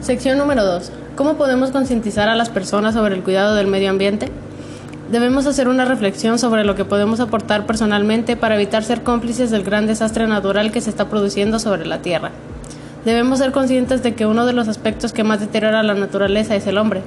Sección 0.00 0.38
número 0.38 0.64
2. 0.64 0.92
¿Cómo 1.16 1.34
podemos 1.34 1.70
concientizar 1.70 2.28
a 2.28 2.36
las 2.36 2.50
personas 2.50 2.94
sobre 2.94 3.14
el 3.14 3.22
cuidado 3.22 3.54
del 3.54 3.66
medio 3.66 3.90
ambiente? 3.90 4.28
Debemos 5.10 5.46
hacer 5.46 5.68
una 5.68 5.84
reflexión 5.84 6.38
sobre 6.38 6.64
lo 6.64 6.74
que 6.76 6.84
podemos 6.84 7.18
aportar 7.18 7.66
personalmente 7.66 8.36
para 8.36 8.54
evitar 8.54 8.84
ser 8.84 9.02
cómplices 9.02 9.50
del 9.50 9.64
gran 9.64 9.86
desastre 9.86 10.26
natural 10.26 10.70
que 10.70 10.80
se 10.80 10.90
está 10.90 11.08
produciendo 11.08 11.58
sobre 11.58 11.86
la 11.86 12.02
Tierra. 12.02 12.30
Debemos 13.04 13.38
ser 13.38 13.52
conscientes 13.52 14.02
de 14.02 14.14
que 14.14 14.26
uno 14.26 14.46
de 14.46 14.52
los 14.52 14.68
aspectos 14.68 15.12
que 15.12 15.24
más 15.24 15.40
deteriora 15.40 15.82
la 15.82 15.94
naturaleza 15.94 16.54
es 16.54 16.66
el 16.66 16.78
hombre. 16.78 17.02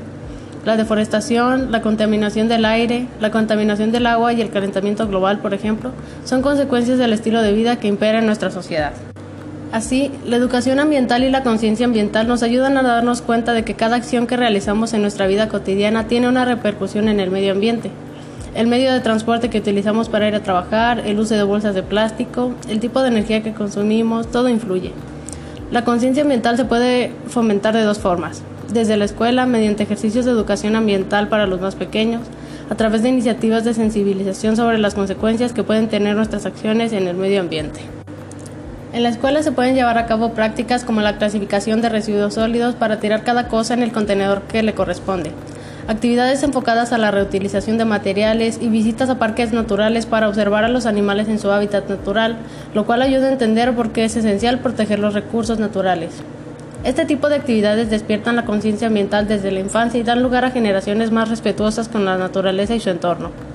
La 0.65 0.75
deforestación, 0.75 1.71
la 1.71 1.81
contaminación 1.81 2.49
del 2.49 2.65
aire, 2.65 3.07
la 3.21 3.31
contaminación 3.31 3.91
del 3.91 4.07
agua 4.07 4.33
y 4.33 4.41
el 4.41 4.49
calentamiento 4.49 5.07
global, 5.07 5.39
por 5.39 5.53
ejemplo, 5.53 5.91
son 6.25 6.41
consecuencias 6.41 6.97
del 6.97 7.13
estilo 7.13 7.41
de 7.41 7.53
vida 7.53 7.77
que 7.77 7.87
impera 7.87 8.19
en 8.19 8.25
nuestra 8.25 8.51
sociedad. 8.51 8.91
Así, 9.71 10.11
la 10.25 10.35
educación 10.35 10.79
ambiental 10.79 11.23
y 11.23 11.29
la 11.29 11.43
conciencia 11.43 11.85
ambiental 11.85 12.27
nos 12.27 12.41
ayudan 12.41 12.75
a 12.77 12.81
darnos 12.81 13.21
cuenta 13.21 13.53
de 13.53 13.63
que 13.63 13.75
cada 13.75 13.97
acción 13.97 14.25
que 14.25 14.35
realizamos 14.35 14.93
en 14.93 15.03
nuestra 15.03 15.27
vida 15.27 15.47
cotidiana 15.47 16.07
tiene 16.07 16.27
una 16.27 16.43
repercusión 16.43 17.07
en 17.07 17.19
el 17.19 17.29
medio 17.29 17.51
ambiente. 17.51 17.91
El 18.55 18.65
medio 18.65 18.91
de 18.91 18.99
transporte 18.99 19.51
que 19.51 19.59
utilizamos 19.59 20.09
para 20.09 20.27
ir 20.27 20.33
a 20.33 20.41
trabajar, 20.41 21.03
el 21.05 21.19
uso 21.19 21.35
de 21.35 21.43
bolsas 21.43 21.75
de 21.75 21.83
plástico, 21.83 22.53
el 22.67 22.79
tipo 22.79 23.03
de 23.03 23.09
energía 23.09 23.43
que 23.43 23.53
consumimos, 23.53 24.31
todo 24.31 24.49
influye. 24.49 24.91
La 25.71 25.83
conciencia 25.83 26.23
ambiental 26.23 26.57
se 26.57 26.65
puede 26.65 27.11
fomentar 27.27 27.75
de 27.75 27.83
dos 27.83 27.99
formas. 27.99 28.41
Desde 28.73 28.97
la 28.97 29.05
escuela, 29.05 29.45
mediante 29.45 29.83
ejercicios 29.83 30.25
de 30.25 30.31
educación 30.31 30.75
ambiental 30.75 31.27
para 31.27 31.45
los 31.45 31.61
más 31.61 31.75
pequeños, 31.75 32.23
a 32.71 32.75
través 32.75 33.03
de 33.03 33.09
iniciativas 33.09 33.65
de 33.65 33.75
sensibilización 33.75 34.55
sobre 34.55 34.79
las 34.79 34.95
consecuencias 34.95 35.53
que 35.53 35.63
pueden 35.63 35.89
tener 35.89 36.15
nuestras 36.15 36.47
acciones 36.47 36.91
en 36.91 37.07
el 37.07 37.15
medio 37.15 37.41
ambiente. 37.41 37.98
En 38.91 39.03
la 39.03 39.09
escuela 39.09 39.43
se 39.43 39.51
pueden 39.51 39.75
llevar 39.75 39.99
a 39.99 40.07
cabo 40.07 40.33
prácticas 40.33 40.83
como 40.83 41.01
la 41.01 41.17
clasificación 41.17 41.79
de 41.79 41.89
residuos 41.89 42.33
sólidos 42.33 42.73
para 42.73 42.99
tirar 42.99 43.23
cada 43.23 43.47
cosa 43.47 43.75
en 43.75 43.83
el 43.83 43.91
contenedor 43.91 44.41
que 44.41 44.63
le 44.63 44.73
corresponde, 44.73 45.31
actividades 45.87 46.41
enfocadas 46.41 46.91
a 46.91 46.97
la 46.97 47.11
reutilización 47.11 47.77
de 47.77 47.85
materiales 47.85 48.57
y 48.59 48.67
visitas 48.67 49.11
a 49.11 49.19
parques 49.19 49.53
naturales 49.53 50.07
para 50.07 50.27
observar 50.27 50.63
a 50.63 50.69
los 50.69 50.87
animales 50.87 51.27
en 51.27 51.37
su 51.37 51.51
hábitat 51.51 51.87
natural, 51.87 52.37
lo 52.73 52.87
cual 52.87 53.03
ayuda 53.03 53.27
a 53.27 53.31
entender 53.31 53.75
por 53.75 53.91
qué 53.91 54.05
es 54.05 54.15
esencial 54.15 54.57
proteger 54.57 54.97
los 54.97 55.13
recursos 55.13 55.59
naturales. 55.59 56.23
Este 56.83 57.05
tipo 57.05 57.29
de 57.29 57.35
actividades 57.35 57.91
despiertan 57.91 58.37
la 58.37 58.45
conciencia 58.45 58.87
ambiental 58.87 59.27
desde 59.27 59.51
la 59.51 59.59
infancia 59.59 59.99
y 59.99 60.03
dan 60.03 60.23
lugar 60.23 60.45
a 60.45 60.51
generaciones 60.51 61.11
más 61.11 61.29
respetuosas 61.29 61.89
con 61.89 62.05
la 62.05 62.17
naturaleza 62.17 62.73
y 62.73 62.79
su 62.79 62.89
entorno. 62.89 63.48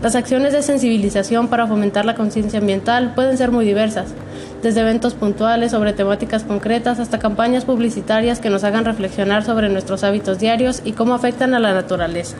Las 0.00 0.14
acciones 0.14 0.52
de 0.52 0.62
sensibilización 0.62 1.48
para 1.48 1.66
fomentar 1.66 2.04
la 2.04 2.14
conciencia 2.14 2.60
ambiental 2.60 3.14
pueden 3.14 3.36
ser 3.36 3.50
muy 3.50 3.64
diversas, 3.64 4.14
desde 4.62 4.82
eventos 4.82 5.14
puntuales 5.14 5.72
sobre 5.72 5.92
temáticas 5.92 6.44
concretas 6.44 7.00
hasta 7.00 7.18
campañas 7.18 7.64
publicitarias 7.64 8.38
que 8.38 8.48
nos 8.48 8.62
hagan 8.62 8.84
reflexionar 8.84 9.44
sobre 9.44 9.68
nuestros 9.68 10.04
hábitos 10.04 10.38
diarios 10.38 10.82
y 10.84 10.92
cómo 10.92 11.14
afectan 11.14 11.52
a 11.52 11.58
la 11.58 11.74
naturaleza. 11.74 12.36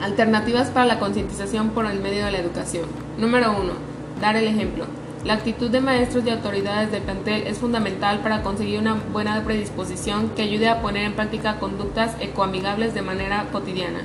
Alternativas 0.00 0.68
para 0.68 0.86
la 0.86 1.00
concientización 1.00 1.70
por 1.70 1.84
el 1.84 1.98
medio 1.98 2.24
de 2.24 2.30
la 2.30 2.38
educación. 2.38 2.84
Número 3.18 3.60
1. 3.60 3.72
Dar 4.20 4.36
el 4.36 4.46
ejemplo. 4.46 4.84
La 5.24 5.34
actitud 5.34 5.70
de 5.70 5.80
maestros 5.80 6.24
y 6.24 6.30
autoridades 6.30 6.92
del 6.92 7.02
plantel 7.02 7.48
es 7.48 7.58
fundamental 7.58 8.20
para 8.20 8.42
conseguir 8.42 8.78
una 8.78 8.94
buena 9.12 9.42
predisposición 9.42 10.28
que 10.36 10.42
ayude 10.42 10.68
a 10.68 10.80
poner 10.80 11.02
en 11.02 11.14
práctica 11.14 11.56
conductas 11.58 12.14
ecoamigables 12.20 12.94
de 12.94 13.02
manera 13.02 13.46
cotidiana. 13.50 13.98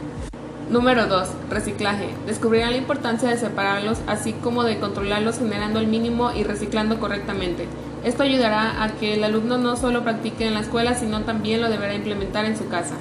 Número 0.69 1.07
2. 1.07 1.27
Reciclaje. 1.49 2.07
Descubrirán 2.25 2.71
la 2.71 2.77
importancia 2.77 3.29
de 3.29 3.37
separarlos, 3.37 3.99
así 4.07 4.31
como 4.31 4.63
de 4.63 4.79
controlarlos 4.79 5.37
generando 5.37 5.79
el 5.79 5.87
mínimo 5.87 6.31
y 6.31 6.43
reciclando 6.43 6.99
correctamente. 6.99 7.67
Esto 8.03 8.23
ayudará 8.23 8.81
a 8.81 8.89
que 8.93 9.13
el 9.13 9.23
alumno 9.23 9.57
no 9.57 9.75
solo 9.75 10.03
practique 10.03 10.47
en 10.47 10.53
la 10.53 10.61
escuela, 10.61 10.95
sino 10.95 11.21
también 11.21 11.61
lo 11.61 11.69
deberá 11.69 11.93
implementar 11.93 12.45
en 12.45 12.57
su 12.57 12.69
casa. 12.69 12.95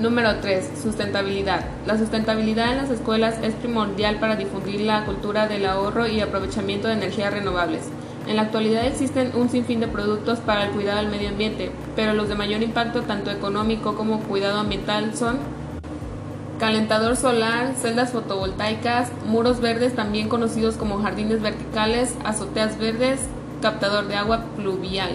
Número 0.00 0.36
3. 0.36 0.70
Sustentabilidad. 0.82 1.66
La 1.86 1.98
sustentabilidad 1.98 2.72
en 2.72 2.78
las 2.78 2.90
escuelas 2.90 3.38
es 3.42 3.54
primordial 3.54 4.16
para 4.16 4.36
difundir 4.36 4.80
la 4.80 5.04
cultura 5.04 5.46
del 5.46 5.66
ahorro 5.66 6.06
y 6.06 6.20
aprovechamiento 6.20 6.88
de 6.88 6.94
energías 6.94 7.32
renovables. 7.32 7.82
En 8.26 8.36
la 8.36 8.42
actualidad 8.42 8.86
existen 8.86 9.32
un 9.34 9.50
sinfín 9.50 9.80
de 9.80 9.88
productos 9.88 10.38
para 10.40 10.64
el 10.64 10.70
cuidado 10.70 10.98
del 10.98 11.10
medio 11.10 11.28
ambiente, 11.28 11.70
pero 11.94 12.14
los 12.14 12.28
de 12.28 12.36
mayor 12.36 12.62
impacto 12.62 13.02
tanto 13.02 13.30
económico 13.30 13.94
como 13.94 14.20
cuidado 14.20 14.60
ambiental 14.60 15.14
son 15.14 15.38
calentador 16.62 17.16
solar, 17.16 17.74
celdas 17.74 18.12
fotovoltaicas, 18.12 19.10
muros 19.26 19.60
verdes 19.60 19.96
también 19.96 20.28
conocidos 20.28 20.76
como 20.76 21.02
jardines 21.02 21.42
verticales, 21.42 22.14
azoteas 22.24 22.78
verdes, 22.78 23.18
captador 23.60 24.06
de 24.06 24.14
agua 24.14 24.44
pluvial. 24.54 25.10